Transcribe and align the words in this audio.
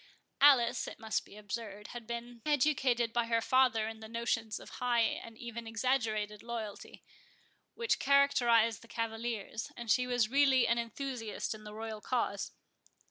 Alice, 0.41 0.87
it 0.87 0.97
must 0.97 1.25
be 1.25 1.37
observed, 1.37 1.89
had 1.89 2.07
been 2.07 2.41
educated 2.43 3.13
by 3.13 3.25
her 3.27 3.39
father 3.39 3.87
in 3.87 3.99
the 3.99 4.07
notions 4.09 4.59
of 4.59 4.71
high 4.81 5.01
and 5.01 5.37
even 5.37 5.67
exaggerated 5.67 6.41
loyalty, 6.41 7.03
which 7.75 7.99
characterized 7.99 8.81
the 8.81 8.87
cavaliers, 8.87 9.71
and 9.77 9.91
she 9.91 10.07
was 10.07 10.27
really 10.27 10.65
an 10.65 10.79
enthusiast 10.79 11.53
in 11.53 11.65
the 11.65 11.73
royal 11.75 12.01
cause. 12.01 12.51